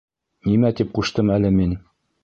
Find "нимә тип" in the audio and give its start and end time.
0.49-0.97